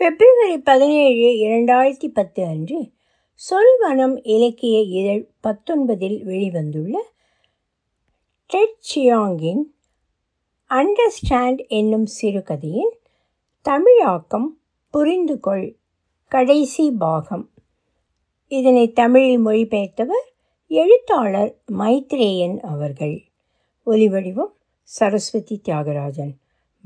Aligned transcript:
பிப்ரவரி 0.00 0.58
பதினேழு 0.58 1.26
இரண்டாயிரத்தி 1.46 2.08
பத்து 2.08 2.44
அன்று 2.44 2.90
சொல்வனம் 3.50 4.20
இலக்கிய 4.22 4.80
இதழ் 4.80 5.28
பத்தொன்பதில் 5.42 6.24
வெளிவந்துள்ள 6.24 6.96
டெட் 8.46 8.78
சியாங்கின் 8.94 9.62
அண்டர்ஸ்டாண்ட் 10.68 11.68
என்னும் 11.68 12.06
சிறுகதையின் 12.06 12.94
தமிழாக்கம் 13.62 14.58
புரிந்து 14.90 15.40
கொள் 15.40 15.76
கடைசி 16.28 16.90
பாகம். 16.90 17.50
இதனை 18.48 18.92
தமிழில் 18.92 19.46
மொழிபெயர்த்தவர் 19.46 20.26
எழுத்தாளர் 20.68 21.60
மைத்ரேயன் 21.78 22.58
அவர்கள். 22.60 23.22
ஒலிவடிவம் 23.86 24.52
சரஸ்வதி 24.82 25.60
தியாகராஜன். 25.64 26.34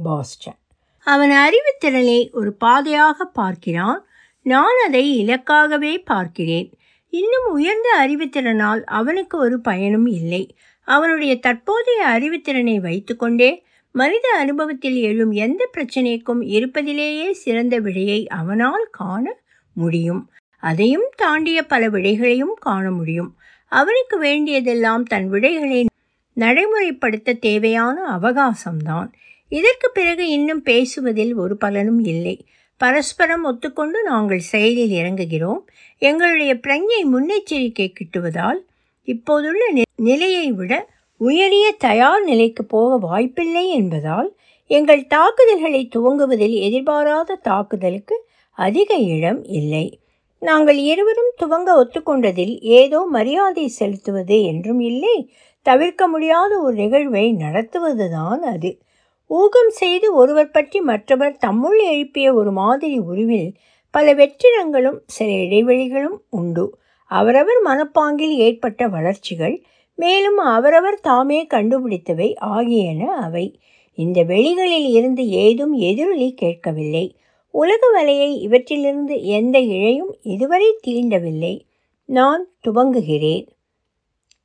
பாஸ்டன். 0.02 0.62
அவன் 1.04 1.30
அறிவுத்திறனை 1.30 2.30
ஒரு 2.32 2.52
பாதையாக 2.52 3.24
பார்க்கிறான். 3.24 4.00
நான் 4.42 4.78
அதை 4.86 5.04
இலக்காகவே 5.24 5.92
பார்க்கிறேன். 6.04 6.68
இன்னும் 7.12 7.46
உயர்ந்த 7.50 7.88
அறிவுத்திறனால் 8.06 8.82
அவனுக்கு 8.84 9.38
ஒரு 9.38 9.60
பயனும் 9.60 10.06
இல்லை. 10.06 10.56
அவனுடைய 10.88 11.32
தற்போதைய 11.38 12.00
அறிவுத்திறனை 12.08 12.76
வைத்துக்கொண்டே 12.80 13.50
மனித 13.94 14.28
அனுபவத்தில் 14.38 14.96
எழும் 15.00 15.30
எந்த 15.30 15.70
பிரச்சனைக்கும் 15.76 16.42
இருப்பதிலேயே 16.48 17.30
சிறந்த 17.32 17.78
விடையை 17.78 18.20
அவனால் 18.26 18.86
காண 18.90 19.24
முடியும். 19.74 20.22
அதையும் 20.62 21.08
தாண்டிய 21.16 21.62
பல 21.62 21.88
விடைகளையும் 21.88 22.54
காண 22.60 22.90
முடியும். 22.90 23.30
அவனுக்கு 23.72 24.18
வேண்டியதெல்லாம் 24.18 25.04
தன் 25.04 25.28
விடைகளை 25.28 25.86
நடைமுறைப்படுத்த 26.36 27.38
தேவையான 27.38 27.96
அவகாசம்தான். 28.16 29.10
இதற்கு 29.48 29.90
பிறகு 29.90 30.28
இன்னும் 30.28 30.62
பேசுவதில் 30.62 31.34
ஒரு 31.34 31.56
பலனும் 31.56 32.04
இல்லை. 32.04 32.46
பரஸ்பரம் 32.76 33.44
ஒத்துக்கொண்டு 33.44 34.02
நாங்கள் 34.02 34.38
செயலில் 34.38 34.90
இறங்குகிறோம். 34.90 35.60
எங்களுடைய 35.98 36.54
பிரஞ்சை 36.54 37.00
முன்னெச்சரிக்கை 37.12 37.92
கிட்டுவதால் 37.92 38.60
இப்போதுள்ள 39.04 39.62
நிலையை 39.96 40.52
விட 40.52 40.88
உயரிய 41.16 41.74
தயார் 41.78 42.24
நிலைக்கு 42.24 42.64
போக 42.64 42.96
வாய்ப்பில்லை 43.06 43.68
என்பதால் 43.68 44.36
எங்கள் 44.66 45.06
தாக்குதல்களை 45.06 45.88
துவங்குவதில் 45.96 46.54
எதிர்பாராத 46.60 47.34
தாக்குதலுக்கு 47.34 48.26
அதிக 48.50 48.94
இடம் 48.94 49.44
இல்லை. 49.44 50.00
நாங்கள் 50.38 50.76
இருவரும் 50.76 51.32
துவங்க 51.42 51.68
ஒத்துக்கொண்டதில் 51.82 52.58
ஏதோ 52.60 53.06
மரியாதை 53.10 53.68
செலுத்துவது 53.68 54.42
என்றும் 54.42 54.80
இல்லை. 54.80 55.32
தவிர்க்க 55.62 56.08
முடியாத 56.08 56.60
ஒரு 56.60 56.74
நிகழ்வை 56.74 57.32
நடத்துவதுதான் 57.34 58.38
அது. 58.38 58.78
ஊகம் 59.26 59.70
செய்து 59.70 60.14
ஒருவர் 60.14 60.50
பற்றி 60.50 60.80
மற்றவர் 60.80 61.36
தம்முள் 61.36 61.78
எழுப்பிய 61.78 62.34
ஒரு 62.34 62.52
மாதிரி 62.52 62.98
உருவில் 62.98 63.54
பல 63.90 64.14
வெற்றிடங்களும் 64.14 64.98
சில 65.06 65.30
இடைவெளிகளும் 65.30 66.18
உண்டு. 66.30 66.78
அவரவர் 67.04 67.60
மனப்பாங்கில் 67.64 68.34
ஏற்பட்ட 68.36 68.88
வளர்ச்சிகள் 68.88 69.62
மேலும் 69.94 70.36
அவரவர் 70.36 71.00
தாமே 71.00 71.46
கண்டுபிடித்தவை 71.46 72.34
ஆகியன 72.36 73.14
அவை. 73.14 73.60
இந்த 73.94 74.24
வெளிகளில் 74.24 74.88
இருந்து 74.90 75.28
ஏதும் 75.28 75.72
எதிரொலி 75.72 76.34
கேட்கவில்லை. 76.34 77.16
உலக 77.50 77.80
வலையை 77.94 78.30
இவற்றிலிருந்து 78.46 79.22
எந்த 79.22 79.60
இழையும் 79.60 80.12
இதுவரை 80.22 80.78
தீண்டவில்லை. 80.86 81.60
நான் 82.04 82.48
துவங்குகிறேன். 82.66 83.46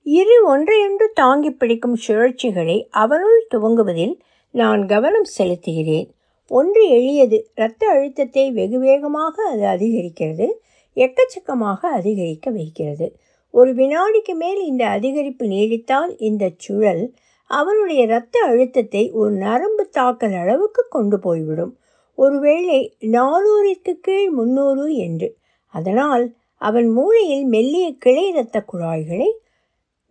இரு 0.03 0.35
ஒன்றையொன்று 0.45 1.11
தாங்கி 1.13 1.52
பிடிக்கும் 1.52 1.97
சுழற்சிகளை 2.07 2.88
அவனுள் 2.89 3.47
துவங்குவதில் 3.53 4.16
நான் 4.52 4.86
கவனம் 4.86 5.25
செலுத்துகிறேன். 5.38 6.09
ஒன்று 6.47 6.89
எளியது. 6.89 7.38
இரத்த 7.55 7.88
அழுத்தத்தை 7.88 8.52
வெகு 8.52 8.80
வேகமாக 8.80 9.44
அது 9.44 9.64
அதிகரிக்கிறது. 9.66 10.47
எக்கச்சக்கமாக 10.95 11.80
அதிகரிக்க 11.80 12.50
வைக்கிறது. 12.50 13.16
ஒரு 13.52 13.73
வினாடிக்கு 13.73 14.36
மேல் 14.36 14.66
இந்த 14.66 14.86
அதிகரிப்பு 14.86 15.44
நீடித்தால் 15.44 16.16
இந்த 16.17 16.51
சுழல் 16.57 17.13
அவனுடைய 17.46 18.03
இரத்த 18.03 18.40
அழுத்தத்தை 18.40 19.12
ஒரு 19.12 19.31
நரம்பு 19.31 19.90
தாக்கல் 19.90 20.34
அளவுக்கு 20.34 20.85
கொண்டு 20.90 21.19
போய்விடும். 21.19 21.78
ஒருவேளை 22.16 22.96
நானூறிற்கு 23.02 23.94
கீழ் 24.02 24.29
முன்னூறு 24.29 24.96
என்று. 24.96 25.38
அதனால் 25.66 26.34
அவன் 26.56 26.88
மூளையில் 26.88 27.46
மெல்லிய 27.46 27.94
கிளை 27.97 28.28
இரத்த 28.28 28.63
குழாய்களை 28.73 29.29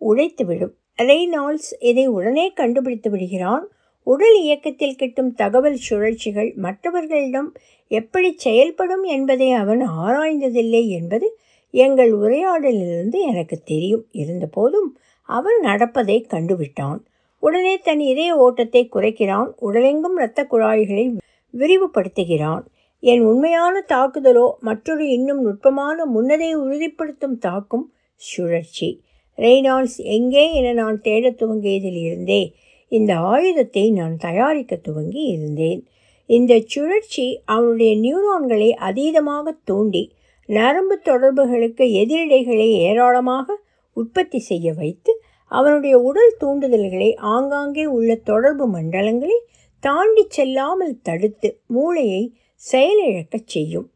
உடைத்துவிடும். 0.01 0.73
ரெய்னால்ட்ஸ் 0.97 1.71
இதை 1.79 2.07
உடனே 2.07 2.51
கண்டுபிடித்து 2.53 3.09
விடுகிறான். 3.09 3.69
உடல் 4.11 4.37
இயக்கத்தில் 4.41 4.95
கிட்டும் 4.95 5.33
தகவல் 5.33 5.77
சுழற்சிகள் 5.89 6.55
மற்றவர்களிடம் 6.55 7.49
எப்படி 7.87 8.29
செயல்படும் 8.37 9.03
என்பதை 9.03 9.51
அவன் 9.51 9.81
ஆராய்ந்ததில்லை 9.89 10.87
என்பது 10.87 11.27
எங்கள் 11.71 12.11
உரையாடலிலிருந்து 12.13 13.17
எனக்கு 13.21 13.57
தெரியும். 13.65 14.05
இருந்தபோதும் 14.11 14.89
அவன் 15.29 15.59
நடப்பதை 15.59 16.25
கண்டுவிட்டான். 16.29 16.99
உடனே 17.39 17.77
தன் 17.77 17.99
இதய 17.99 18.31
ஓட்டத்தை 18.35 18.89
குறைக்கிறான். 18.93 19.49
உடலெங்கும் 19.61 20.15
இரத்த 20.15 20.47
குழாய்களை 20.51 21.05
விரிவுபடுத்துகிறான். 21.53 22.63
என் 22.99 23.21
உண்மையான 23.21 23.85
தாக்குதலோ 23.87 24.47
மற்றொரு 24.59 25.07
இன்னும் 25.07 25.41
நுட்பமான 25.41 26.05
முன்னதை 26.05 26.53
உறுதிப்படுத்தும் 26.53 27.37
தாக்கும் 27.37 27.85
சுழற்சி. 28.15 28.89
ரெய்னால்ட்ஸ் 29.37 29.99
எங்கே 30.15 30.53
என 30.53 30.73
நான் 30.73 31.01
தேடத் 31.01 31.41
துவங்கியதில் 31.41 32.01
இருந்தே 32.01 32.41
இந்த 32.89 33.13
ஆயுதத்தை 33.33 33.91
நான் 33.91 34.15
தயாரிக்க 34.17 34.75
துவங்கி 34.75 35.23
இருந்தேன். 35.25 35.81
இந்த 36.29 36.53
சுழற்சி 36.65 37.25
அவனுடைய 37.45 37.91
நியூரான்களை 37.95 38.69
அதீதமாக 38.89 39.51
தூண்டி 39.63 40.03
நரம்பு 40.49 40.95
தொடர்புகளுக்கு 40.99 41.85
எதிரிடைகளை 42.01 42.67
ஏராளமாக 42.87 43.57
உற்பத்தி 43.97 44.39
செய்ய 44.39 44.73
வைத்து 44.73 45.11
அவனுடைய 45.51 45.95
உடல் 45.99 46.33
தூண்டுதல்களை 46.39 47.15
ஆங்காங்கே 47.15 47.85
உள்ள 47.85 48.15
தொடர்பு 48.15 48.65
மண்டலங்களை 48.75 49.37
தாண்டி 49.83 50.23
செல்லாமல் 50.27 51.01
தடுத்து 51.01 51.49
மூளையை 51.67 52.23
செயலிழக்கச் 52.61 53.51
செய்யும். 53.53 53.87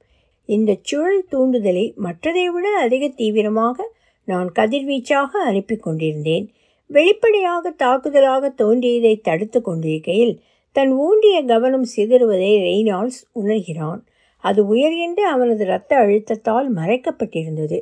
இந்த 0.49 0.71
சுழல் 0.81 1.23
தூண்டுதலை 1.31 1.85
மற்றதை 2.03 2.45
விட 2.45 2.67
அதிக 2.77 3.07
தீவிரமாக 3.07 3.87
நான் 4.27 4.49
கதிர்வீச்சாக 4.55 5.31
அனுப்பி 5.49 5.75
கொண்டிருந்தேன். 5.75 6.45
வெளிப்படையாக 6.95 7.73
தாக்குதலாக 7.83 8.49
தோன்றியதை 8.53 9.13
தடுத்து 9.21 9.59
கொண்டிருக்கையில் 9.61 10.33
தன் 10.75 10.91
ஊன்றிய 10.91 11.37
கவனம் 11.43 11.85
சிதறுவதை 11.95 12.51
ரெய்னால்ட்ஸ் 12.65 13.21
உணர்கிறான். 13.35 14.01
அது 14.43 14.61
உயர்கின்ற 14.73 15.21
அவனது 15.33 15.63
இரத்த 15.65 15.91
அழுத்தத்தால் 15.97 16.67
மறைக்கப்பட்டிருந்தது. 16.75 17.77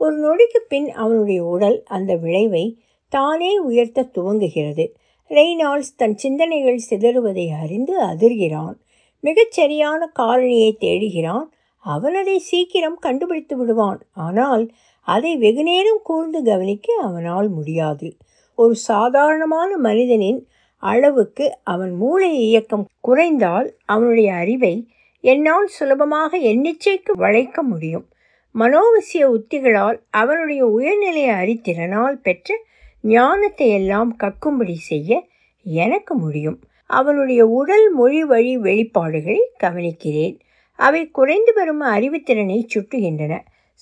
ஒரு 0.00 0.14
நொடிக்கு 0.24 0.60
பின் 0.68 0.88
அவனுடைய 0.90 1.44
உடல் 1.44 1.78
அந்த 1.86 2.12
விளைவை 2.16 2.64
தானே 3.12 3.58
உயர்த்த 3.58 4.10
துவங்குகிறது. 4.16 4.86
ரெய்னால்ட்ஸ் 5.30 5.94
தன் 5.96 6.16
சிந்தனைகள் 6.16 6.80
சிதறுவதை 6.90 7.46
அறிந்து 7.62 7.94
அதிர்கிறான். 8.02 8.76
மிகச்சரியான 9.24 10.00
காரணியை 10.18 10.70
தேடுகிறான். 10.80 11.46
அவன் 11.84 12.14
அதை 12.14 12.38
சீக்கிரம் 12.38 12.98
கண்டுபிடித்து 12.98 13.56
விடுவான். 13.56 14.00
ஆனால் 14.26 14.64
அதை 15.06 15.32
வெகுநேரம் 15.36 16.02
கூர்ந்து 16.02 16.40
கவனிக்க 16.42 16.88
அவனால் 17.02 17.48
முடியாது. 17.48 18.08
ஒரு 18.54 18.74
சாதாரணமான 18.74 19.76
மனிதனின் 19.76 20.48
அளவுக்கு 20.76 21.58
அவன் 21.62 21.92
மூளை 21.92 22.38
இயக்கம் 22.38 22.88
குறைந்தால் 23.00 23.74
அவனுடைய 23.84 24.34
அறிவை 24.34 24.88
என்னால் 25.20 25.66
சுலபமாக 25.66 26.38
எண்ணிச்சைக்கு 26.38 27.12
வளைக்க 27.12 27.62
முடியும். 27.62 28.06
மனோவசிய 28.52 29.30
உத்திகளால் 29.30 30.02
அவனுடைய 30.10 30.66
உயர்நிலை 30.66 31.28
அறித்திறனால் 31.28 32.12
பெற்ற 32.12 32.58
ஞானத்தை 33.00 33.68
எல்லாம் 33.68 34.16
கக்கும்படி 34.18 34.74
செய்ய 34.74 35.26
எனக்கு 35.62 36.14
முடியும். 36.14 36.60
அவனுடைய 36.86 37.46
உடல் 37.46 37.90
மொழி 37.90 38.24
வழி 38.24 38.58
வெளிப்பாடுகளை 38.58 39.38
கவனிக்கிறேன். 39.62 40.38
அவை 40.74 41.10
குறைந்து 41.10 41.52
வரும் 41.52 41.82
அறிவுத்திறனை 41.82 42.66
சுட்டுகின்றன. 42.74 43.38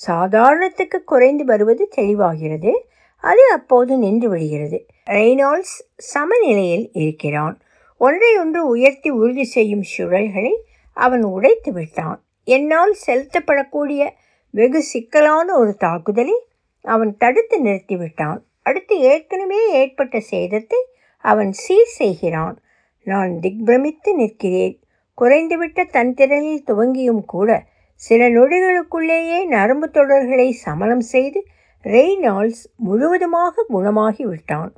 சாதாரணத்துக்கு 0.06 0.96
குறைந்து 1.04 1.44
வருவது 1.44 1.88
தெளிவாகிறது. 1.96 2.72
அது 3.20 3.42
அப்போது 3.52 3.96
நின்று 3.96 4.28
விடுகிறது. 4.28 4.86
ரெய்னால்ட்ஸ் 5.06 5.76
சமநிலையில் 5.96 6.90
இருக்கிறான். 6.92 7.56
ஒன்றையொன்று 8.00 8.60
உயர்த்தி 8.74 9.10
உறுதி 9.10 9.44
செய்யும் 9.44 9.84
சுழல்களை 9.96 10.52
அவன் 10.92 11.22
உடைத்து 11.22 11.72
விட்டான். 11.72 12.22
என்னால் 12.44 12.94
செலுத்தப்படக்கூடிய 13.06 14.08
வெகு 14.50 14.82
சிக்கலான 14.82 15.56
ஒரு 15.56 15.74
தாக்குதலை 15.76 16.36
அவன் 16.84 17.16
தடுத்து 17.16 17.56
நிறுத்திவிட்டான் 17.64 18.40
அடுத்து 18.62 19.00
ஏற்கனவே 19.00 19.60
ஏற்பட்ட 19.72 20.22
சேதத்தை 20.30 20.80
அவன் 21.24 21.52
சீர் 21.52 21.92
செய்கிறான். 21.98 22.56
நான் 23.06 23.32
திக்பிரமித்து 23.42 24.12
நிற்கிறேன். 24.14 24.76
குறைந்துவிட்ட 25.18 25.90
தன் 25.90 26.14
திறனில் 26.14 26.66
துவங்கியும் 26.66 27.24
கூட 27.24 27.50
சில 27.94 28.28
நொடிகளுக்குள்ளேயே 28.28 29.44
நரம்பு 29.44 29.88
தொடர்களை 29.92 30.50
சமணம் 30.50 31.00
செய்து 31.00 31.40
ரெய்னால்ட்ஸ் 31.84 32.64
முழுவதுமாக 32.76 33.64
குணமாகிவிட்டான். 33.68 34.70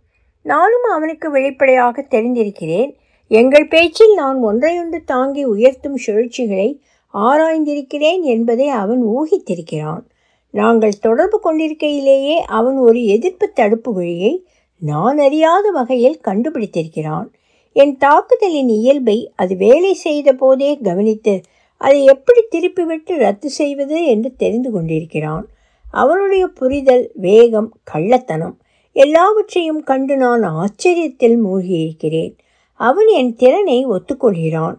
நானும் 0.43 0.87
அவனுக்கு 0.91 1.31
வெளிப்படையாக 1.31 2.07
தெரிந்திருக்கிறேன். 2.11 2.91
எங்கள் 3.29 3.69
பேச்சில் 3.69 4.15
நான் 4.15 4.39
ஒன்றையொன்று 4.43 4.99
தாங்கி 5.05 5.45
உயர்த்தும் 5.45 5.99
சுழற்சிகளை 6.07 6.81
ஆராய்ந்திருக்கிறேன் 7.15 8.23
என்பதை 8.35 8.69
அவன் 8.69 9.03
ஊகித்திருக்கிறான். 9.07 10.03
நாங்கள் 10.51 10.99
தொடர்பு 11.01 11.41
கொண்டிருக்கையிலேயே 11.41 12.41
அவன் 12.41 12.77
ஒரு 12.77 13.05
எதிர்ப்பு 13.05 13.53
தடுப்பு 13.53 13.93
வழியை 13.93 14.47
நான் 14.79 15.19
அறியாத 15.19 15.71
வகையில் 15.71 16.21
கண்டுபிடித்திருக்கிறான். 16.25 17.29
என் 17.73 17.97
தாக்குதலின் 17.97 18.69
இயல்பை 18.69 19.33
அது 19.37 19.57
வேலை 19.57 19.95
செய்த 19.95 20.33
போதே 20.33 20.79
கவனித்து 20.83 21.41
அதை 21.77 22.05
எப்படி 22.05 22.41
திருப்பிவிட்டு 22.51 23.17
ரத்து 23.17 23.49
செய்வது 23.51 24.05
என்று 24.07 24.31
தெரிந்து 24.37 24.71
கொண்டிருக்கிறான். 24.71 25.47
அவனுடைய 25.93 26.47
புரிதல் 26.47 27.11
வேகம் 27.15 27.71
கள்ளத்தனம் 27.95 28.57
எல்லாவற்றையும் 28.95 29.83
கண்டு 29.83 30.17
நான் 30.17 30.43
ஆச்சரியத்தில் 30.43 31.37
மூழ்கியிருக்கிறேன். 31.45 32.37
அவன் 32.73 33.07
என் 33.07 33.35
திறனை 33.35 33.87
ஒத்துக்கொள்கிறான். 33.87 34.75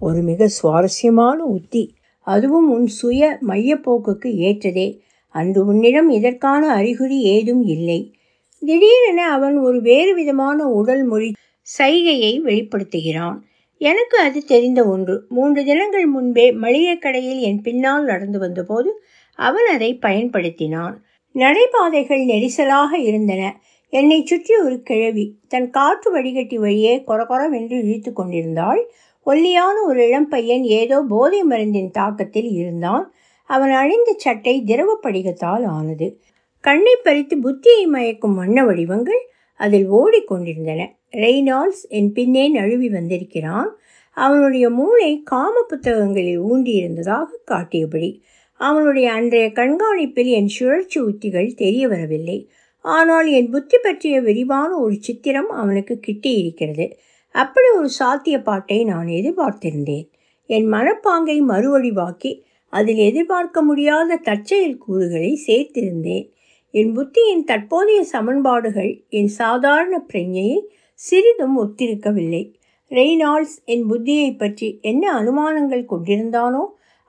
ஒரு 0.00 0.22
மிக 0.22 0.48
சுவாரஸ்யமான 0.48 1.44
உத்தி. 1.44 1.94
அதுவும் 2.20 2.70
உன் 2.70 2.86
சுய 2.86 3.38
மையப்போக்குக்கு 3.48 4.34
ஏற்றதே. 4.40 4.98
அன்று 5.28 5.66
உன்னிடம் 5.66 6.10
இதற்கான 6.10 6.68
அறிகுறி 6.68 7.22
ஏதும் 7.22 7.62
இல்லை. 7.62 8.14
திடீரென 8.60 9.30
அவன் 9.30 9.58
ஒரு 9.58 9.80
வேறு 9.80 10.14
விதமான 10.14 10.68
உடல் 10.68 11.04
மொழி 11.04 11.32
சைகையை 11.78 12.40
வெளிப்படுத்துகிறான். 12.42 13.38
எனக்கு 13.80 14.18
அது 14.18 14.44
தெரிந்த 14.44 14.84
ஒன்று. 14.84 15.24
மூன்று 15.28 15.64
தினங்கள் 15.64 16.06
முன்பே 16.06 16.52
மளிகை 16.52 16.98
கடையில் 16.98 17.38
என் 17.38 17.60
பின்னால் 17.60 18.04
நடந்து 18.04 18.38
வந்தபோது 18.38 19.02
அவன் 19.34 19.66
அதை 19.72 19.98
பயன்படுத்தினான். 20.02 20.94
நடைபாதைகள் 21.34 22.24
நெரிசலாக 22.24 22.92
இருந்தன. 22.98 23.60
என்னை 23.88 24.24
சுற்றி 24.24 24.54
ஒரு 24.56 24.82
கிழவி 24.82 25.38
தன் 25.48 25.70
காற்று 25.70 26.10
வடிகட்டி 26.10 26.58
வழியே 26.58 27.04
கொரகொரவென்று 27.06 27.82
இழுத்து 27.82 28.12
கொண்டிருந்தாள். 28.12 28.90
ஒல்லியான 29.22 29.82
ஒரு 29.82 30.06
இளம் 30.06 30.28
பையன் 30.28 30.64
ஏதோ 30.64 31.02
போதை 31.08 31.42
மருந்தின் 31.42 31.90
தாக்கத்தில் 31.98 32.50
இருந்தான். 32.52 33.12
அவன் 33.44 33.70
அணிந்த 33.70 34.14
சட்டை 34.16 34.62
திரவ 34.62 34.98
படிகத்தால் 35.02 35.64
ஆனது. 35.64 36.20
கண்ணை 36.60 36.96
பறித்து 37.02 37.36
புத்தியை 37.36 37.86
மயக்கும் 37.86 38.34
வண்ண 38.34 38.64
வடிவங்கள் 38.64 39.28
அதில் 39.54 39.92
ஓடிக்கொண்டிருந்தன 39.92 40.86
ரெய்னால்ஸ் 41.10 41.82
என் 41.88 42.12
பின்னே 42.12 42.48
நழுவி 42.48 42.88
வந்திருக்கிறான். 42.88 43.76
அவனுடைய 44.10 44.70
மூளை 44.70 45.22
காம 45.22 45.62
புத்தகங்களில் 45.68 46.42
ஊண்டியிருந்ததாக 46.42 47.24
காட்டியபடி. 47.44 48.22
அவனுடைய 48.60 49.12
அன்றைய 49.12 49.46
கண்காணிப்பில் 49.52 50.30
என் 50.30 50.48
சுழற்சி 50.48 50.98
உத்திகள் 51.00 51.50
தெரிய 51.54 51.88
வரவில்லை 51.88 52.38
ஆனால் 52.84 53.26
என் 53.26 53.50
புத்தி 53.50 53.78
பற்றிய 53.82 54.20
விரிவான 54.20 54.70
ஒரு 54.76 54.96
சித்திரம் 55.00 55.50
அவனுக்கு 55.50 56.00
கிட்டியிருக்கிறது. 56.06 56.86
அப்படி 57.34 57.68
ஒரு 57.76 57.88
சாத்திய 57.88 58.36
பாட்டை 58.42 58.84
நான் 58.84 59.06
எதிர்பார்த்திருந்தேன். 59.06 60.06
என் 60.50 60.68
மனப்பாங்கை 60.72 61.36
மறுவழிவாக்கி 61.48 62.32
அதில் 62.72 62.96
எதிர்பார்க்க 62.96 63.62
முடியாத 63.62 64.16
தற்செயல் 64.16 64.78
கூறுகளை 64.78 65.32
சேர்த்திருந்தேன். 65.46 66.26
என் 66.74 66.92
புத்தியின் 66.96 67.44
தற்போதைய 67.44 68.00
சமன்பாடுகள் 68.12 68.92
என் 69.08 69.30
சாதாரண 69.40 69.94
பிரஞ்சையை 70.12 70.58
சிறிதும் 71.00 71.56
ஒத்திருக்கவில்லை. 71.58 72.44
ரெய்னால்ட்ஸ் 72.90 73.56
என் 73.64 73.84
புத்தியை 73.90 74.30
பற்றி 74.36 74.78
என்ன 74.80 75.04
அனுமானங்கள் 75.20 75.84
கொண்டிருந்தானோ 75.84 76.64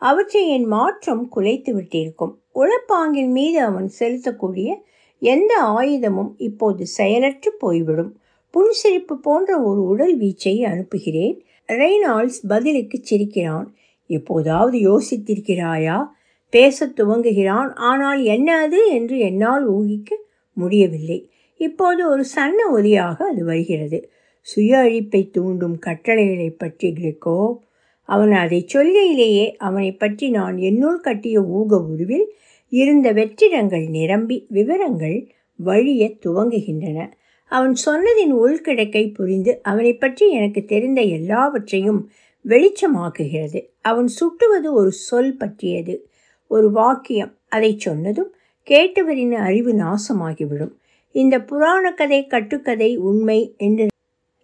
அவற்றை 0.05 0.49
என் 0.49 0.65
மாற்றம் 0.65 1.29
குலைத்து 1.35 1.71
விட்டிருக்கும். 1.79 2.33
உழப்பாங்கின் 2.55 3.29
மீது 3.29 3.63
அவன் 3.63 3.91
செலுத்தக்கூடிய 3.99 4.73
எந்த 5.19 5.53
ஆயுதமும் 5.63 6.33
இப்போது 6.37 6.85
செயலற்று 6.85 7.53
போய்விடும். 7.53 8.19
புன்சிரிப்பு 8.53 9.13
போன்ற 9.13 9.61
ஒரு 9.61 9.83
உடல் 9.83 10.19
வீச்சை 10.19 10.63
அனுப்புகிறேன். 10.63 11.43
ரெய்னால்ட்ஸ் 11.67 12.41
பதிலுக்கு 12.47 12.99
சிரிக்கிறான். 13.01 13.75
எப்போதாவது 14.07 14.77
யோசித்திருக்கிறாயா? 14.77 16.07
பேசத் 16.49 16.99
துவங்குகிறான். 16.99 17.73
ஆனால் 17.73 18.23
என்ன 18.23 18.57
அது? 18.57 18.89
என்று 18.89 19.19
என்னால் 19.19 19.71
ஊகிக்க 19.71 20.15
முடியவில்லை. 20.53 21.29
இப்போது 21.57 22.09
ஒரு 22.09 22.23
சன்ன 22.23 22.69
ஒலியாக 22.75 23.21
அது 23.21 23.45
வருகிறது. 23.45 24.09
சுய 24.41 24.77
அழிப்பை 24.77 25.31
தூண்டும் 25.31 25.79
கட்டளைகளை 25.79 26.49
பற்றி 26.49 26.93
கிரிக்கோ. 26.93 27.57
அவன் 28.09 28.31
அதை 28.31 28.59
சொல்கையிலேயே 28.73 29.45
அவனை 29.57 29.91
பற்றி 29.93 30.29
நான் 30.29 30.57
என்னுள் 30.57 30.99
கட்டிய 30.99 31.37
ஊக 31.57 31.77
உருவில் 31.83 32.27
இருந்த 32.71 33.07
வெற்றிடங்கள் 33.13 33.85
நிரம்பி 33.89 34.37
விவரங்கள் 34.49 35.17
வழிய 35.59 36.03
துவங்குகின்றன. 36.25 36.99
அவன் 37.51 37.75
சொன்னதின் 37.85 38.33
உள்கிடக்கை 38.43 39.03
புரிந்து 39.13 39.51
அவனை 39.61 39.93
பற்றி 39.95 40.25
எனக்கு 40.29 40.61
தெரிந்த 40.65 41.01
எல்லாவற்றையும் 41.01 42.01
வெளிச்சமாக்குகிறது. 42.45 43.59
அவன் 43.81 44.07
சுட்டுவது 44.07 44.69
ஒரு 44.73 44.91
சொல் 45.07 45.35
பற்றியது. 45.37 45.95
ஒரு 46.51 46.67
வாக்கியம். 46.71 47.33
அதை 47.49 47.71
சொன்னதும் 47.77 48.31
கேட்டவரின் 48.67 49.35
அறிவு 49.47 49.73
நாசமாகிவிடும். 49.73 50.73
இந்த 51.15 51.35
புராண 51.41 51.85
கதை 51.93 52.21
கட்டுக்கதை 52.27 52.91
உண்மை 52.97 53.39
என்று 53.57 53.85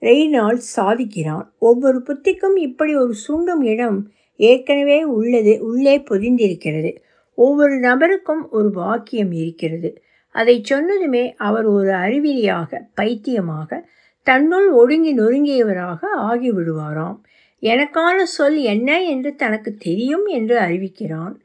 ரெய்னால்ட் 0.01 0.61
சாதிக்கிறான். 0.75 1.47
ஒவ்வொரு 1.59 2.03
புத்திக்கும் 2.07 2.55
இப்படி 2.55 2.95
ஒரு 2.95 3.13
சுண்டும் 3.13 3.63
இடம் 3.63 4.11
ஏற்கனவே 4.35 5.03
உள்ளது 5.03 5.59
உள்ளே 5.61 5.97
பொதிந்திருக்கிறது. 5.97 6.97
ஒவ்வொரு 7.33 7.73
நபருக்கும் 7.73 8.49
ஒரு 8.49 8.71
வாக்கியம் 8.71 9.31
இருக்கிறது. 9.31 10.01
அதை 10.31 10.61
சொன்னதுமே 10.69 11.33
அவர் 11.37 11.65
ஒரு 11.65 11.89
அறிவிலியாக 11.89 12.81
பைத்தியமாக 12.93 13.89
தன்னுள் 14.23 14.69
ஒடுங்கி 14.71 15.17
நொறுங்கியவராக 15.17 15.99
ஆகிவிடுவாராம். 16.17 17.17
எனக்கான 17.61 18.21
சொல் 18.23 18.57
என்ன 18.57 19.03
என்று 19.03 19.35
தனக்கு 19.35 19.75
தெரியும் 19.75 20.25
என்று 20.25 20.59
அறிவிக்கிறான். 20.59 21.35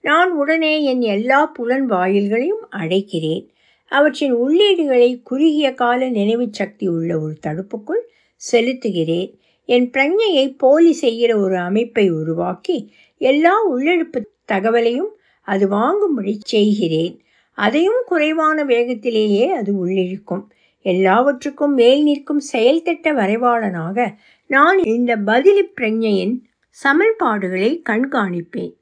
நான் 0.00 0.32
உடனே 0.32 0.82
என் 0.82 1.00
எல்லா 1.00 1.46
புலன் 1.46 1.90
வாயில்களையும் 1.90 2.64
அடைக்கிறேன். 2.70 3.53
அவற்றின் 3.92 4.34
உள்ளீடுகளை 4.36 5.20
குறுகிய 5.22 5.74
கால 5.74 6.08
நினைவு 6.08 6.48
சக்தி 6.50 6.88
உள்ள 6.88 7.18
ஒரு 7.20 7.34
தடுப்புக்குள் 7.46 8.02
செலுத்துகிறேன். 8.52 9.30
என் 9.68 9.90
பிரஞையை 9.90 10.54
போலி 10.58 10.92
செய்கிற 10.92 11.38
ஒரு 11.38 11.56
அமைப்பை 11.58 12.10
உருவாக்கி 12.10 12.92
எல்லா 13.20 13.54
உள்ளெழுப்பு 13.70 14.20
தகவலையும் 14.52 15.12
அது 15.40 15.68
வாங்கும்படி 15.68 16.38
செய்கிறேன். 16.44 17.14
அதையும் 17.58 18.02
குறைவான 18.06 18.64
வேகத்திலேயே 18.64 19.46
அது 19.50 19.86
உள்ளிழுக்கும். 19.86 20.44
எல்லாவற்றுக்கும் 20.84 21.74
மேல் 21.74 22.02
நிற்கும் 22.02 22.42
செயல்திட்ட 22.52 23.08
வரைவாளனாக 23.20 24.06
நான் 24.46 24.78
இந்த 24.78 25.16
பதிலி 25.16 25.62
பிரஞையின் 25.80 26.34
சமன்பாடுகளை 26.76 27.70
கண்காணிப்பேன். 27.90 28.74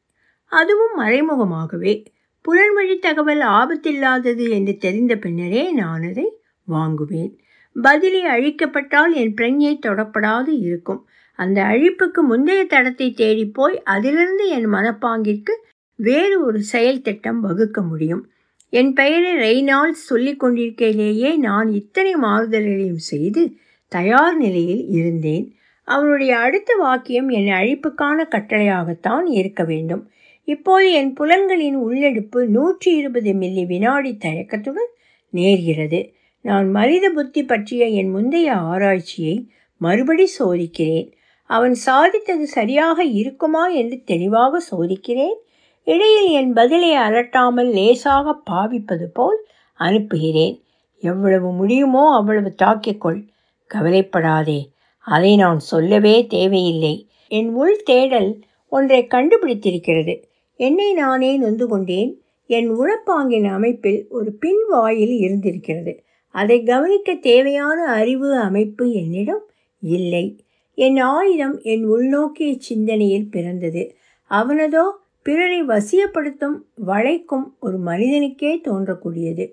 அதுவும் 0.53 0.95
மறைமுகமாகவே 0.99 2.05
புலன்வழி 2.49 2.99
தகவல் 2.99 3.41
ஆபத்தில்லாதது 3.41 4.51
என்று 4.51 4.77
தெரிந்த 4.77 5.17
பின்னரே 5.17 5.73
நான் 5.73 6.03
அதை 6.03 6.27
வாங்குவேன். 6.67 7.33
பதிலி 7.77 8.23
அழிக்கப்பட்டால் 8.35 9.13
என் 9.13 9.35
பிரஞ்சை 9.35 9.79
தொடப்படாது 9.87 10.49
இருக்கும். 10.49 11.07
அந்த 11.39 11.63
அழிப்புக்கு 11.63 12.23
முந்தைய 12.23 12.65
தடத்தை 12.65 13.15
தேடிப்போய் 13.15 13.83
அதிலிருந்து 13.83 14.49
என் 14.49 14.69
மனப்பாங்கிற்கு 14.73 15.55
வேறு 15.95 16.45
ஒரு 16.45 16.63
செயல் 16.63 17.01
திட்டம் 17.01 17.41
வகுக்க 17.41 17.83
முடியும். 17.83 18.23
என் 18.69 18.93
பெயரை 18.93 19.33
ரெய்னால்ட்ஸ் 19.37 20.07
சொல்லிக் 20.11 20.41
கொண்டிருக்கையிலேயே 20.41 21.37
நான் 21.37 21.73
இத்தனை 21.73 22.15
மாறுதல்களையும் 22.15 23.03
செய்து 23.11 23.43
தயார் 23.89 24.37
நிலையில் 24.37 24.87
இருந்தேன். 24.89 25.47
அவனுடைய 25.89 26.39
அடுத்த 26.39 26.75
வாக்கியம் 26.75 27.29
என் 27.29 27.53
அழிப்புக்கான 27.53 28.25
கட்டளையாகத்தான் 28.31 29.27
இருக்க 29.27 29.65
வேண்டும். 29.65 30.11
இப்போது 30.45 30.93
என் 30.93 31.13
புலன்களின் 31.13 31.75
உள்ளெடுப்பு 31.75 32.47
நூற்றி 32.47 32.97
இருபது 32.97 33.33
மில்லி 33.33 33.67
வினாடி 33.67 34.17
தயக்கத்துடன் 34.17 34.91
நேர்கிறது. 35.33 36.13
நான் 36.41 36.71
மனித 36.71 37.11
புத்தி 37.11 37.45
பற்றிய 37.45 37.87
என் 37.87 38.11
முந்தைய 38.11 38.55
ஆராய்ச்சியை 38.55 39.49
மறுபடி 39.77 40.31
சோதிக்கிறேன். 40.39 41.13
அவன் 41.45 41.77
சாதித்தது 41.87 42.43
சரியாக 42.43 43.05
இருக்குமா 43.05 43.67
என்று 43.67 44.03
தெளிவாக 44.05 44.63
சோதிக்கிறேன். 44.71 45.37
இடையில் 45.85 46.31
என் 46.31 46.53
பதிலை 46.53 46.93
அலட்டாமல் 46.97 47.71
லேசாக 47.73 48.35
பாவிப்பது 48.51 49.05
போல் 49.13 49.47
அனுப்புகிறேன். 49.73 50.63
எவ்வளவு 50.99 51.53
முடியுமோ 51.53 52.15
அவ்வளவு 52.15 52.55
தாக்கிக்கொள் 52.63 53.21
கவலைப்படாதே. 53.67 54.71
அதை 54.99 55.37
நான் 55.37 55.59
சொல்லவே 55.59 56.27
தேவையில்லை. 56.27 57.09
என் 57.29 57.51
உள் 57.55 57.77
தேடல் 57.85 58.31
ஒன்றை 58.69 59.07
கண்டுபிடித்திருக்கிறது. 59.11 60.23
என்னை 60.63 60.89
நானே 60.93 61.31
நொந்து 61.37 61.67
கொண்டேன். 61.69 62.11
என் 62.51 62.69
உழப்பாங்கின் 62.71 63.49
அமைப்பில் 63.51 64.01
ஒரு 64.09 64.31
பின்வாயில் 64.41 65.15
இருந்திருக்கிறது. 65.17 65.93
அதை 66.35 66.63
கவனிக்க 66.63 67.15
தேவையான 67.15 67.79
அறிவு 67.93 68.29
அமைப்பு 68.39 68.85
என்னிடம் 68.93 69.45
இல்லை. 69.81 70.27
என் 70.79 70.99
ஆயுதம் 70.99 71.57
என் 71.63 71.85
உள்நோக்கிய 71.89 72.53
சிந்தனையில் 72.59 73.31
பிறந்தது. 73.31 73.83
அவனதோ 74.31 74.85
பிறரை 75.23 75.61
வசியப்படுத்தும் 75.63 76.57
வளைக்கும் 76.75 77.47
ஒரு 77.61 77.79
மனிதனுக்கே 77.87 78.53
தோன்றக்கூடியது. 78.69 79.47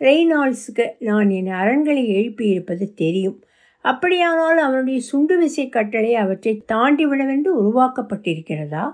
ரெய்னால்ட்ஸுக்கு 0.00 0.86
நான் 0.98 1.30
என் 1.30 1.52
அரண்களை 1.62 2.04
எழுப்பியிருப்பது 2.20 2.86
தெரியும். 2.94 3.38
அப்படியானால் 3.84 4.58
அவனுடைய 4.58 4.98
சுண்டு 5.00 5.38
விசை 5.38 5.68
கட்டளை 5.68 6.14
அவற்றை 6.14 6.52
தாண்டிவிடவென்று 6.72 7.52
உருவாக்கப்பட்டிருக்கிறதா? 7.62 8.84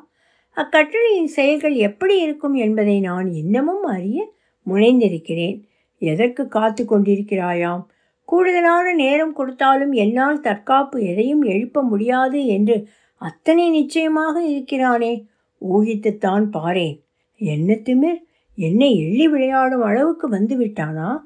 அக்கட்டளையின் 0.59 1.27
செயல்கள் 1.27 1.75
எப்படி 1.75 2.21
இருக்கும் 2.21 2.55
என்பதை 2.55 3.01
நான் 3.01 3.33
இன்னமும் 3.33 3.83
அறிய 3.83 4.33
முனைந்திருக்கிறேன். 4.67 5.63
எதற்கு 5.99 6.49
காத்து 6.49 6.85
கொண்டிருக்கிறாயாம்? 6.85 7.85
கூடுதலான 8.25 8.95
நேரம் 8.95 9.33
கொடுத்தாலும் 9.33 9.93
என்னால் 9.93 10.41
தற்காப்பு 10.41 11.03
எதையும் 11.05 11.43
எழுப்ப 11.43 11.83
முடியாது 11.83 12.47
என்று 12.47 12.89
அத்தனை 13.15 13.71
நிச்சயமாக 13.71 14.43
இருக்கிறானே. 14.43 15.27
ஊகித்துத்தான் 15.61 16.47
பாரேன். 16.53 17.01
என்ன 17.37 17.75
திமிர்? 17.75 18.21
என்னை 18.55 18.97
எள்ளி 18.99 19.29
விளையாடும் 19.29 19.83
அளவுக்கு 19.83 20.31
வந்துவிட்டானா 20.31 21.17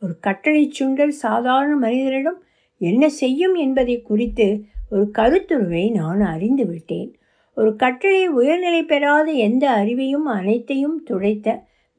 ஒரு 0.00 0.18
கட்டளை 0.18 0.72
சுண்டல் 0.80 1.08
சாதாரண 1.08 1.88
மனிதரிடம் 1.88 2.38
என்ன 2.78 3.08
செய்யும் 3.08 3.54
என்பதை 3.54 4.02
குறித்து 4.02 4.64
ஒரு 4.90 5.10
கருத்துருவை 5.18 5.90
நான் 5.90 6.20
அறிந்து 6.20 6.66
விட்டேன். 6.66 7.17
ஒரு 7.58 7.70
கட்டளை 7.76 8.22
உயர்நிலை 8.28 8.82
பெறாத 8.82 9.28
எந்த 9.46 9.64
அறிவையும் 9.70 10.26
அனைத்தையும் 10.34 10.98
துடைத்த 11.10 11.48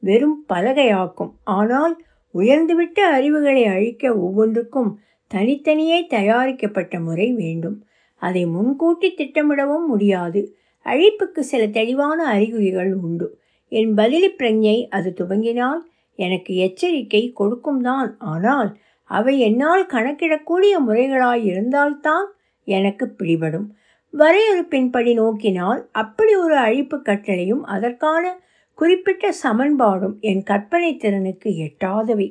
வெறும் 0.02 0.38
பலகையாக்கும். 0.48 1.32
ஆனால் 1.56 1.94
உயர்ந்துவிட்ட 2.34 2.98
அறிவுகளை 3.16 3.64
அழிக்க 3.64 4.12
ஒவ்வொன்றுக்கும் 4.16 4.90
தனித்தனியே 5.30 5.98
தயாரிக்கப்பட்ட 6.06 6.94
முறை 7.00 7.28
வேண்டும். 7.32 7.76
அதை 8.22 8.42
முன்கூட்டி 8.46 9.08
திட்டமிடவும் 9.16 9.86
முடியாது. 9.86 10.40
அழிப்புக்கு 10.86 11.42
சில 11.42 11.62
தெளிவான 11.78 12.18
அறிகுறிகள் 12.26 12.92
உண்டு. 12.94 13.28
என் 13.72 13.92
பதிலி 13.94 14.30
பிரஞை 14.38 14.76
அது 14.88 15.10
துவங்கினால் 15.18 15.80
எனக்கு 16.18 16.52
எச்சரிக்கை 16.66 17.22
கொடுக்கும் 17.32 17.82
தான். 17.82 18.10
ஆனால் 18.32 18.70
அவை 19.10 19.34
என்னால் 19.40 19.84
கணக்கிடக்கூடிய 19.86 20.74
முறைகளாய் 20.86 21.44
இருந்தால்தான் 21.44 22.26
எனக்கு 22.68 23.04
பிடிபடும். 23.18 23.68
வரையறுப்பின்படி 24.14 25.14
நோக்கினால் 25.14 25.88
அப்படி 25.92 26.32
ஒரு 26.36 26.56
அழிப்பு 26.58 26.96
கட்டளையும் 27.02 27.64
அதற்கான 27.64 28.32
குறிப்பிட்ட 28.74 29.32
சமன்பாடும் 29.42 30.14
என் 30.20 30.42
கற்பனை 30.42 30.96
திறனுக்கு 30.96 31.50
எட்டாதவை. 31.66 32.28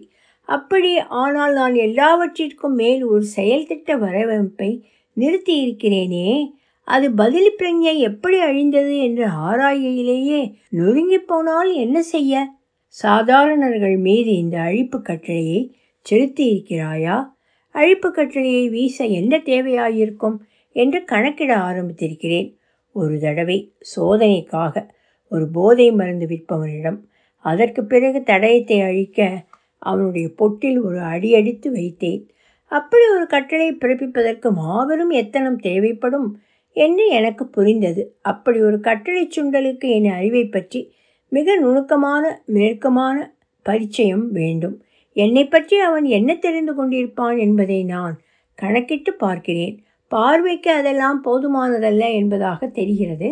அப்படி 0.50 0.92
ஆனால் 0.98 1.54
நான் 1.54 1.76
எல்லாவற்றிற்கும் 1.76 2.76
மேல் 2.76 3.04
ஒரு 3.04 3.24
செயல் 3.24 3.68
திட்ட 3.68 3.98
வரைவமைப்பை 3.98 4.72
நிறுத்தியிருக்கிறேனே 5.18 6.30
அது 6.88 7.08
பதில் 7.14 7.56
பிரஞ்சை 7.60 7.96
எப்படி 8.00 8.38
அழிந்தது 8.40 8.94
என்று 8.98 9.26
ஆராயிலேயே 9.26 10.40
நொறுங்கி 10.70 11.20
போனால் 11.22 11.72
என்ன 11.74 12.02
செய்ய? 12.02 12.34
சாதாரணர்கள் 12.98 13.98
மீது 13.98 14.32
இந்த 14.38 14.58
அழிப்பு 14.60 15.02
கட்டளையை 15.02 15.60
செலுத்தி 16.06 16.44
இருக்கிறாயா 16.54 17.18
அழிப்பு 17.76 18.10
கட்டளையை 18.12 18.70
வீச 18.70 19.06
என்ன 19.06 19.38
தேவையாயிருக்கும்? 19.38 20.38
என்று 20.84 21.00
கணக்கிட 21.12 21.52
ஆரம்பித்திருக்கிறேன். 21.70 22.50
ஒரு 22.96 23.16
தடவை 23.20 23.58
சோதனைக்காக 23.96 24.84
ஒரு 25.32 25.46
போதை 25.56 25.88
மருந்து 25.92 26.26
விற்பவனிடம் 26.28 27.00
அதற்கு 27.46 27.82
பிறகு 27.92 28.20
தடயத்தை 28.32 28.78
அழிக்க 28.88 29.28
அவனுடைய 29.82 30.28
பொட்டில் 30.40 30.80
ஒரு 30.88 31.00
அடி 31.14 31.30
அடித்து 31.36 31.70
வைத்தேன். 31.72 32.22
அப்படி 32.72 33.06
ஒரு 33.16 33.26
கட்டளை 33.28 33.68
பிறப்பிப்பதற்கு 33.74 34.48
மாபெரும் 34.62 35.14
எத்தனம் 35.22 35.60
தேவைப்படும் 35.68 36.30
என்று 36.76 37.06
எனக்கு 37.20 37.44
புரிந்தது. 37.56 38.02
அப்படி 38.32 38.60
ஒரு 38.62 38.78
கட்டளை 38.80 39.24
சுண்டலுக்கு 39.28 39.88
என் 39.98 40.10
அறிவை 40.18 40.44
பற்றி 40.48 40.82
மிக 41.32 41.56
நுணுக்கமான 41.64 42.24
நெருக்கமான 42.56 43.18
பரிச்சயம் 43.66 44.26
வேண்டும். 44.40 44.76
என்னை 45.16 45.44
பற்றி 45.46 45.76
அவன் 45.88 46.06
என்ன 46.18 46.32
தெரிந்து 46.46 46.74
கொண்டிருப்பான் 46.74 47.38
என்பதை 47.46 47.80
நான் 47.94 48.16
கணக்கிட்டு 48.60 49.12
பார்க்கிறேன். 49.24 49.76
பார்வைக்கு 50.10 50.72
அதெல்லாம் 50.72 51.20
போதுமானதல்ல 51.24 52.14
என்பதாக 52.14 52.68
தெரிகிறது. 52.68 53.30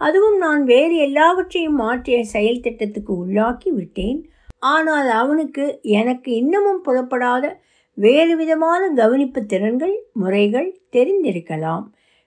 அதுவும் 0.00 0.38
நான் 0.38 0.64
வேறு 0.64 0.96
எல்லாவற்றையும் 0.96 1.74
மாற்றிய 1.74 2.24
செயல் 2.24 2.60
திட்டத்துக்கு 2.60 3.12
உள்ளாக்கி 3.26 3.68
விட்டேன். 3.68 4.20
ஆனால் 4.58 5.08
அவனுக்கு 5.08 5.78
எனக்கு 5.82 6.32
இன்னமும் 6.32 6.82
புலப்படாத 6.82 7.60
வேறு 7.94 8.36
விதமான 8.36 8.82
கவனிப்பு 8.88 9.46
திறன்கள் 9.46 9.96
முறைகள் 10.12 10.80
தெரிந்திருக்கலாம். 10.92 11.84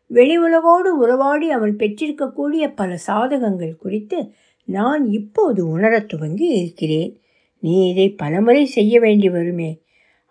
வெளி 0.07 0.37
உலகோடு 0.37 0.97
உறவாடி 0.97 1.51
அவன் 1.51 1.75
பெற்றிருக்கக்கூடிய 1.75 2.71
பல 2.75 2.97
சாதகங்கள் 2.97 3.75
குறித்து 3.75 4.19
நான் 4.65 5.05
இப்போது 5.09 5.61
உணரத் 5.69 6.09
துவங்கி 6.09 6.47
இருக்கிறேன். 6.47 7.19
நீ 7.59 7.89
இதை 7.89 8.09
பலமுறை 8.09 8.65
செய்ய 8.65 8.99
வேண்டி 8.99 9.29
வருமே. 9.29 9.81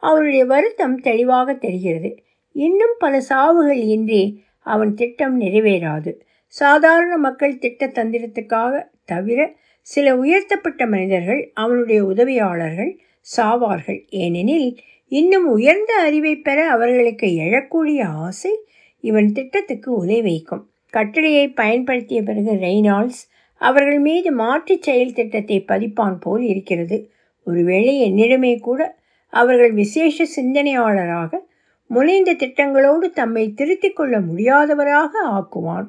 அவருடைய 0.03 0.45
வருத்தம் 0.45 0.97
தெளிவாக 1.01 1.55
தெரிகிறது. 1.55 2.11
இன்னும் 2.53 2.95
பல 2.99 3.23
சாவுகள் 3.29 3.83
இன்றி 3.87 4.43
அவன் 4.61 4.95
திட்டம் 4.95 5.41
நிறைவேறாது. 5.41 6.13
சாதாரண 6.47 7.17
மக்கள் 7.17 7.59
திட்ட 7.59 7.87
தந்திரத்துக்காக 7.87 8.83
தவிர 9.05 9.55
சில 9.81 10.17
உயர்த்தப்பட்ட 10.17 10.87
மனிதர்கள் 10.87 11.51
அவனுடைய 11.55 12.05
உதவியாளர்கள் 12.05 12.99
சாவார்கள். 13.37 14.09
ஏனெனில் 14.09 14.79
இன்னும் 15.09 15.47
உயர்ந்த 15.47 15.95
அறிவை 15.95 16.37
பெற 16.37 16.69
அவர்களுக்கு 16.69 17.27
எழக்கூடிய 17.27 18.03
ஆசை 18.03 18.65
இவன் 19.01 19.33
திட்டத்துக்கு 19.33 19.93
உலை 19.93 20.23
வைக்கும். 20.23 20.71
கட்டளையை 20.91 21.49
பயன்படுத்திய 21.49 22.23
பிறகு 22.23 22.53
ரெய்னால்ட்ஸ் 22.53 23.23
அவர்கள் 23.57 23.99
மீது 23.99 24.33
மாற்று 24.33 24.79
செயல் 24.81 25.13
திட்டத்தை 25.13 25.61
பதிப்பான் 25.61 26.19
போல் 26.19 26.43
இருக்கிறது. 26.43 27.11
ஒருவேளை 27.45 28.13
என்னிடமே 28.13 28.61
கூட 28.61 28.99
அவர்கள் 29.29 29.73
விசேஷ 29.73 30.25
சிந்தனையாளராக 30.25 31.51
முனைந்த 31.93 32.35
திட்டங்களோடு 32.35 33.11
தம்மை 33.11 33.55
திருத்திக் 33.55 33.97
கொள்ள 33.97 34.21
முடியாதவராக 34.21 35.09
ஆக்குவான். 35.31 35.87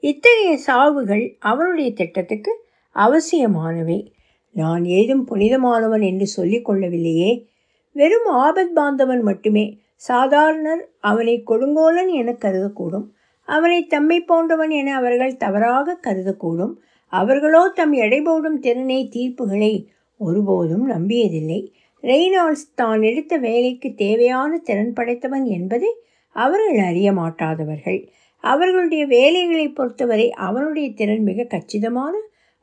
இத்தகைய 0.00 0.58
சாவுகள் 0.66 1.36
அவனுடைய 1.38 1.92
திட்டத்துக்கு 1.92 2.52
அவசியமானவை. 2.94 4.12
நான் 4.50 4.84
ஏதும் 4.84 5.26
புனிதமானவன் 5.30 6.02
என்று 6.02 6.26
சொல்லிக் 6.26 6.70
கொள்ளவில்லையே. 6.70 7.44
வெறும் 7.92 8.34
ஆபத் 8.34 8.74
பாந்தவன் 8.74 9.22
மட்டுமே 9.22 9.78
சாதாரணர் 10.08 10.82
அவனை 11.00 11.42
கொடுங்கோலன் 11.46 12.10
என 12.10 12.32
கருதக்கூடும். 12.32 13.06
அவனை 13.44 13.86
தம்மை 13.86 14.20
போன்றவன் 14.20 14.70
என 14.70 14.96
அவர்கள் 14.96 15.36
தவறாக 15.36 15.98
கருதக்கூடும். 16.06 16.72
அவர்களோ 17.06 17.68
தம் 17.68 17.94
எடைபோடும் 17.94 18.58
திறனை 18.58 19.08
தீர்ப்புகளை 19.14 19.86
ஒருபோதும் 20.18 20.90
நம்பியதில்லை. 20.90 21.72
ரெய்னால்ட்ஸ் 22.04 22.68
தான் 22.74 23.02
எடுத்த 23.02 23.34
வேலைக்கு 23.38 23.88
தேவையான 23.94 24.58
திறன் 24.58 24.92
படைத்தவன் 24.92 25.44
என்பதை 25.56 25.90
அவர்கள் 26.36 26.80
அறிய 26.88 27.08
மாட்டாதவர்கள். 27.12 28.00
அவர்களுடைய 28.44 29.02
வேலைகளை 29.06 29.66
பொறுத்தவரை 29.68 30.26
அவனுடைய 30.46 30.88
திறன் 30.94 31.22
மிக 31.22 31.44
கச்சிதமான 31.44 32.14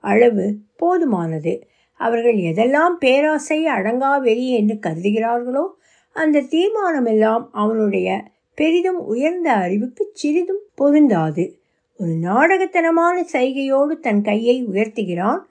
அளவு 0.03 0.45
போதுமானது. 0.81 1.53
அவர்கள் 1.99 2.37
எதெல்லாம் 2.49 2.95
பேராசை 2.99 3.59
அடங்கா 3.67 4.11
வெளி 4.21 4.45
என்று 4.49 4.75
கருதுகிறார்களோ 4.81 5.65
அந்த 6.15 6.45
தீர்மானமெல்லாம் 6.53 7.43
அவனுடைய 7.51 8.07
பெரிதும் 8.57 9.01
உயர்ந்த 9.05 9.49
அறிவுக்கு 9.63 10.03
சிறிதும் 10.13 10.63
பொருந்தாது. 10.75 11.43
ஒரு 11.99 12.13
நாடகத்தனமான 12.23 13.15
சைகையோடு 13.33 13.93
தன் 13.99 14.21
கையை 14.21 14.55
உயர்த்துகிறான் 14.67 15.41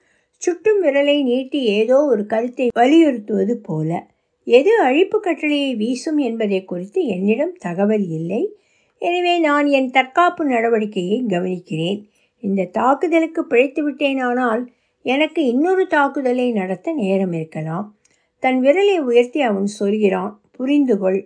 சுட்டும் 0.41 0.79
விரலை 0.83 1.15
நீட்டி 1.23 1.59
ஏதோ 1.79 1.97
ஒரு 2.03 2.23
கருத்தை 2.25 2.67
வலியுறுத்துவது 2.79 3.55
போல 3.57 3.89
எது 4.47 4.71
அழிப்பு 4.83 5.17
கட்டளையை 5.19 5.71
வீசும் 5.75 6.17
என்பதை 6.17 6.59
குறித்து 6.65 6.99
என்னிடம் 7.05 7.53
தகவல் 7.59 8.05
இல்லை. 8.09 8.41
எனவே 9.01 9.33
நான் 9.39 9.67
என் 9.67 9.89
தற்காப்பு 9.89 10.43
நடவடிக்கையை 10.45 11.17
கவனிக்கிறேன். 11.27 11.99
இந்த 12.43 12.69
தாக்குதலுக்கு 12.71 13.41
பிழைத்து 13.45 13.81
விட்டேனானால் 13.87 14.63
எனக்கு 15.05 15.41
இன்னொரு 15.45 15.83
தாக்குதலை 15.87 16.47
நடத்த 16.51 16.93
நேரம் 16.93 17.33
இருக்கலாம். 17.33 17.85
தன் 18.43 18.59
விரலை 18.61 18.97
உயர்த்தி 18.99 19.41
அவன் 19.41 19.69
சொல்கிறான் 19.79 20.33
புரிந்து 20.51 20.95
கொள். 20.97 21.21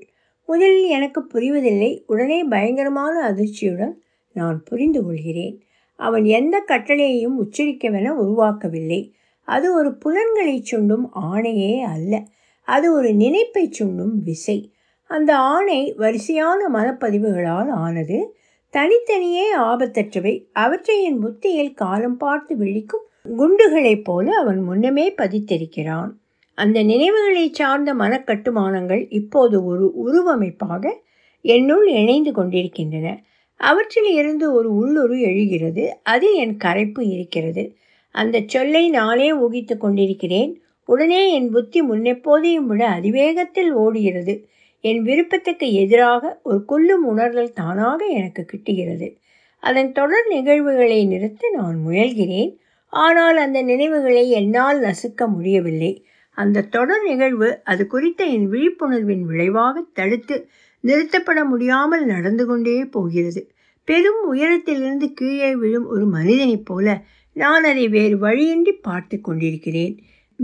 முதலில் 0.50 0.90
எனக்கு 0.90 1.22
புரிவதில்லை. 1.34 1.92
உடனே 2.06 2.40
பயங்கரமான 2.44 3.14
அதிர்ச்சியுடன் 3.32 3.96
நான் 4.36 4.58
புரிந்து 4.64 5.00
கொள்கிறேன். 5.04 5.56
அவன் 5.96 6.26
எந்த 6.26 6.64
கட்டளையையும் 6.68 7.42
உச்சரிக்கவென 7.42 8.14
உருவாக்கவில்லை. 8.22 9.12
அது 9.44 9.76
ஒரு 9.76 9.98
புலன்களை 9.98 10.64
சுண்டும் 10.72 11.10
ஆணையே 11.22 11.82
அல்ல. 11.82 12.24
அது 12.64 12.94
ஒரு 12.94 13.14
நினைப்பை 13.14 13.70
சுண்டும் 13.70 14.24
விசை. 14.24 14.72
அந்த 15.04 15.38
ஆணை 15.38 15.94
வரிசையான 15.94 16.70
மனப்பதிவுகளால் 16.74 17.70
ஆனது 17.70 18.36
தனித்தனியே 18.70 19.58
ஆபத்தற்றவை. 19.58 20.44
அவற்றை 20.54 21.04
என் 21.04 21.20
புத்தியில் 21.20 21.74
காலம் 21.74 22.18
பார்த்து 22.18 22.56
விழிக்கும் 22.56 23.06
குண்டுகளைப் 23.38 24.04
போல 24.04 24.38
அவன் 24.38 24.60
முன்னமே 24.60 25.14
பதித்திருக்கிறான். 25.14 26.10
அந்த 26.54 26.84
நினைவுகளை 26.84 27.50
சார்ந்த 27.54 27.94
மனக்கட்டுமானங்கள் 27.94 29.08
இப்போது 29.10 29.66
ஒரு 29.66 29.92
உருவமைப்பாக 29.94 31.02
என்னுள் 31.42 31.88
இணைந்து 31.88 32.32
கொண்டிருக்கின்றன. 32.32 33.24
அவற்றில் 33.56 34.12
இருந்து 34.14 34.54
ஒரு 34.54 34.70
உள்ளுரு 34.74 35.20
எழுகிறது. 35.22 35.90
அதில் 36.04 36.34
என் 36.34 36.58
கரைப்பு 36.58 37.08
இருக்கிறது. 37.08 37.76
அந்த 38.12 38.44
சொல்லை 38.48 38.90
நானே 38.90 39.34
ஊகித்து 39.34 39.78
கொண்டிருக்கிறேன். 39.78 40.62
உடனே 40.86 41.34
என் 41.34 41.50
புத்தி 41.50 41.82
முன்னெப்போதையும் 41.82 42.68
விட 42.68 42.90
அதிவேகத்தில் 42.90 43.72
ஓடுகிறது. 43.72 44.48
என் 44.82 45.02
விருப்பத்துக்கு 45.02 45.74
எதிராக 45.74 46.40
ஒரு 46.44 46.66
கொல்லும் 46.66 47.06
உணர்தல் 47.06 47.54
தானாக 47.54 48.06
எனக்கு 48.06 48.46
கிட்டுகிறது. 48.46 49.18
அதன் 49.60 49.92
தொடர் 49.92 50.28
நிகழ்வுகளை 50.30 51.06
நிறுத்த 51.06 51.50
நான் 51.54 51.80
முயல்கிறேன். 51.88 52.56
ஆனால் 52.90 53.38
அந்த 53.38 53.62
நினைவுகளை 53.62 54.30
என்னால் 54.30 54.82
நசுக்க 54.82 55.28
முடியவில்லை. 55.28 56.06
அந்த 56.32 56.62
தொடர் 56.62 57.04
நிகழ்வு 57.04 57.60
அது 57.64 57.88
குறித்த 57.88 58.24
என் 58.24 58.50
விழிப்புணர்வின் 58.52 59.22
விளைவாக 59.22 59.84
தடுத்து 59.94 60.50
நிறுத்தப்பட 60.86 61.46
முடியாமல் 61.46 62.06
நடந்து 62.06 62.46
கொண்டே 62.46 62.86
போகிறது. 62.86 63.42
பெரும் 63.88 64.22
உயரத்திலிருந்து 64.34 65.14
கீழே 65.14 65.56
விழும் 65.56 65.88
ஒரு 65.88 66.06
மனிதனைப் 66.06 66.66
போல 66.66 67.04
நான் 67.34 67.64
அதை 67.64 67.88
வேறு 67.88 68.18
வழியின்றி 68.18 68.72
பார்த்து 68.72 69.22
கொண்டிருக்கிறேன். 69.22 69.96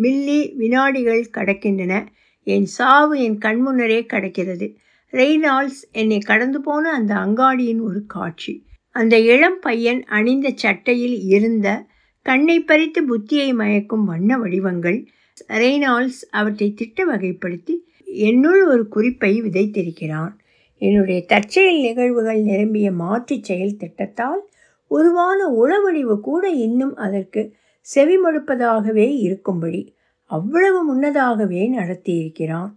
மில்லி 0.01 0.55
வினாடிகள் 0.55 1.29
கடக்கின்றன. 1.38 2.07
என் 2.48 2.65
சாவு 2.65 3.24
என் 3.24 3.38
கண்முன்னரே 3.38 4.00
கடக்கிறது. 4.13 4.67
ரெய்னால்ஸ் 5.12 5.81
என்னை 5.91 6.19
கடந்து 6.19 6.62
போன 6.62 6.93
அந்த 6.93 7.13
அங்காடியின் 7.13 7.81
ஒரு 7.81 8.03
காட்சி. 8.07 8.65
அந்த 8.89 9.19
இளம் 9.19 9.60
பையன் 9.62 10.03
அணிந்த 10.03 10.51
சட்டையில் 10.55 11.17
இருந்த 11.19 11.86
கண்ணை 12.21 12.60
பறித்து 12.60 13.01
புத்தியை 13.05 13.53
மயக்கும் 13.53 14.05
வண்ண 14.05 14.38
வடிவங்கள். 14.38 15.07
ரெய்னால்ஸ் 15.48 16.19
அவற்றை 16.31 16.74
திட்ட 16.74 17.05
வகைப்படுத்தி 17.05 17.75
என்னுள் 18.15 18.67
ஒரு 18.67 18.87
குறிப்பை 18.87 19.41
விதைத்திருக்கிறான். 19.41 20.31
என்னுடைய 20.77 21.25
தற்செயல் 21.25 21.79
நிகழ்வுகள் 21.79 22.39
நிரம்பிய 22.41 22.91
மாற்று 22.91 23.39
செயல் 23.41 23.77
திட்டத்தால் 23.77 24.39
உருவான 24.87 25.47
உளவடிவு 25.47 26.19
கூட 26.19 26.49
இன்னும் 26.49 26.95
அதற்கு 26.95 27.53
செவிமடுப்பதாகவே 27.95 29.19
இருக்கும்படி 29.19 29.93
அவ்வளவு 30.25 30.83
முன்னதாகவே 30.83 31.73
நடத்தியிருக்கிறான். 31.77 32.69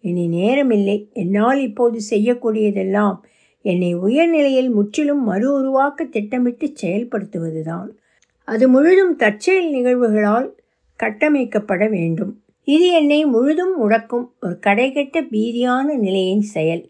இனி 0.00 0.28
நேரமில்லை. 0.28 1.12
என்னால் 1.12 1.60
இப்போது 1.60 2.00
செய்யக்கூடியதெல்லாம் 2.10 3.16
என்னை 3.62 3.94
உயர்நிலையில் 3.94 4.70
முற்றிலும் 4.70 5.24
மறு 5.24 5.52
உருவாக்க 5.52 6.04
திட்டமிட்டு 6.04 6.72
செயல்படுத்துவதுதான். 6.82 7.88
அது 8.44 8.68
முழுதும் 8.68 9.16
தற்செயல் 9.16 9.70
நிகழ்வுகளால் 9.70 10.54
கட்டமைக்கப்பட 10.96 11.90
வேண்டும். 11.90 12.42
இது 12.70 12.86
என்னை 12.90 13.24
முழுதும் 13.24 13.74
முடக்கும். 13.80 14.26
ஒரு 14.40 14.58
கடைகட்ட 14.66 15.20
பீதியான 15.20 15.96
நிலையின் 15.96 16.40
செயல். 16.40 16.82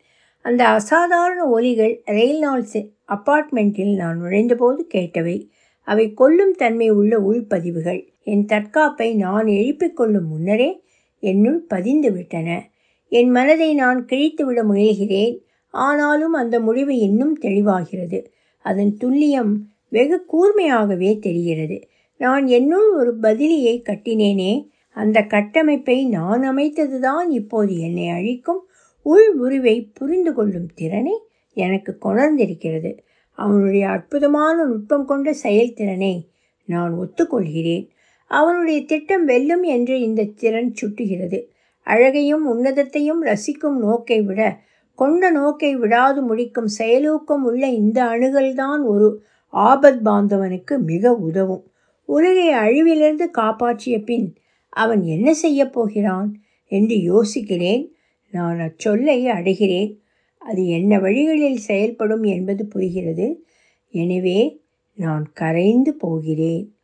அந்த 0.42 0.68
அசாதாரண 0.68 1.48
ஒலிகள் 1.48 2.02
ரெயில்நாள்ஸ் 2.06 2.80
அப்பார்ட்மெண்ட்டில் 3.08 3.94
நான் 3.94 4.22
நுழைந்தபோது 4.22 4.86
கேட்டவை. 4.94 5.36
அவை 5.82 6.12
கொல்லும் 6.12 6.52
தன்மை 6.52 6.88
உள்ள 6.90 7.18
உள்பதிவுகள். 7.18 8.00
என் 8.24 8.46
தற்காப்பை 8.46 9.14
நான் 9.14 9.46
எழுப்பிக் 9.46 9.96
கொள்ளும் 9.96 10.28
முன்னரே 10.28 10.82
என்னுள் 11.20 11.58
பதிந்து 11.58 12.12
விட்டன 12.12 12.70
என் 13.08 13.30
மனதை 13.30 13.74
நான் 13.74 14.04
கிழித்துவிட 14.04 14.62
முயல்கிறேன். 14.62 15.38
ஆனாலும் 15.70 16.32
அந்த 16.32 16.60
முடிவு 16.60 16.96
இன்னும் 16.96 17.38
தெளிவாகிறது. 17.40 18.18
அதன் 18.62 18.96
துல்லியம் 19.04 19.54
வெகு 19.88 20.18
கூர்மையாகவே 20.32 21.18
தெரிகிறது. 21.18 21.88
நான் 22.16 22.46
என்னுள் 22.46 22.92
ஒரு 22.94 23.12
பதிலியை 23.22 23.82
கட்டினேனே. 23.82 24.52
அந்த 24.90 25.22
கட்டமைப்பை 25.22 26.08
நான் 26.08 26.56
அமைத்ததுதான் 26.56 27.28
இப்போது 27.28 27.80
என்னை 27.80 28.08
அழிக்கும் 28.08 28.66
உள் 29.02 29.34
உருவை 29.34 29.90
புரிந்து 29.94 30.34
கொள்ளும் 30.34 30.66
திறனை 30.74 31.18
எனக்கு 31.52 31.98
கொணர்ந்திருக்கிறது. 32.04 32.98
அவனுடைய 33.32 33.88
அற்புதமான 33.88 34.64
நுட்பம் 34.64 35.04
கொண்ட 35.04 35.32
செயல்திறனை 35.32 36.28
நான் 36.64 36.98
ஒத்துக்கொள்கிறேன். 36.98 37.88
அவனுடைய 38.26 38.84
திட்டம் 38.84 39.24
வெல்லும் 39.24 39.62
என்று 39.62 40.00
இந்த 40.00 40.24
திறன் 40.24 40.74
சுட்டுகிறது. 40.82 41.44
அழகையும் 41.82 42.48
உன்னதத்தையும் 42.48 43.20
ரசிக்கும் 43.22 43.78
நோக்கை 43.82 44.24
விட 44.24 44.58
கொண்ட 44.94 45.32
நோக்கை 45.32 45.72
விடாது 45.72 46.22
முடிக்கும் 46.22 46.68
செயலூக்கம் 46.78 47.42
உள்ள 47.42 47.66
இந்த 47.66 48.04
அணுகல்தான் 48.04 48.84
ஒரு 48.84 49.22
ஆபத் 49.52 50.00
பாந்தவனுக்கு 50.04 50.78
மிக 50.78 51.14
உதவும். 51.14 51.64
உலகை 52.04 52.48
அழிவிலிருந்து 52.54 53.30
காப்பாற்றிய 53.30 54.00
பின் 54.00 54.34
அவன் 54.70 55.02
என்ன 55.02 55.34
செய்யப் 55.34 55.72
போகிறான்? 55.72 56.42
என்று 56.66 56.96
யோசிக்கிறேன். 56.96 57.88
நான் 58.30 58.58
அச்சொல்லை 58.58 59.26
அடைகிறேன். 59.26 59.96
அது 60.38 60.66
என்ன 60.66 60.98
வழிகளில் 60.98 61.56
செயல்படும் 61.56 62.22
என்பது 62.22 62.66
புரிகிறது. 62.66 63.46
எனவே 63.90 64.60
நான் 64.94 65.30
கரைந்து 65.34 65.94
போகிறேன். 65.94 66.74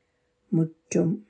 முற்றும். 0.49 1.27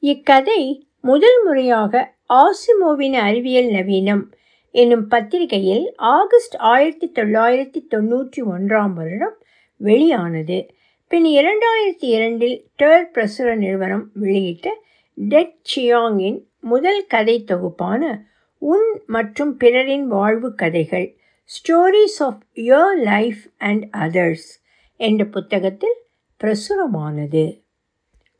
இக்கதை 0.00 0.86
முதல் 1.00 1.44
முறையாக 1.44 2.14
ஆசிமோவின் 2.28 3.12
அறிவியல் 3.12 3.66
நவீனம் 3.66 4.22
என்னும் 4.70 5.08
பத்திரிகையில் 5.08 5.92
ஆகஸ்ட் 5.96 6.56
ஆயிரத்தி 6.56 7.10
தொள்ளாயிரத்தி 7.14 7.82
தொண்ணூற்றி 7.90 8.42
ஒன்றாம் 8.56 8.92
வருடம் 8.92 9.36
வெளியானது. 9.76 10.70
பின் 11.08 11.24
இரண்டாயிரத்தி 11.24 12.04
இரண்டில் 12.04 12.68
டேர் 12.78 13.04
பிரசுர 13.14 13.56
நிறுவனம் 13.56 14.10
வெளியிட்ட 14.14 14.86
டெட் 15.20 15.66
சியாங்கின் 15.76 16.44
முதல் 16.60 17.06
கதை 17.06 17.44
தொகுப்பான 17.44 18.26
உன் 18.58 19.02
மற்றும் 19.06 19.56
பிறரின் 19.56 20.06
வாழ்வு 20.06 20.54
கதைகள் 20.54 21.16
stories 21.44 22.18
of 22.18 22.42
your 22.54 23.02
life 23.02 23.50
and 23.58 23.84
others 23.96 24.48
என்ற 24.96 25.24
புத்தகத்தில் 25.24 25.96
பிரசுரமானது. 26.44 27.62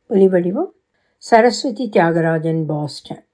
ஒலிவடிவம் 0.09 0.71
சரஸ்வதி 1.17 1.89
தியாகராஜன் 1.93 2.65
பாஸ்டன். 2.65 3.28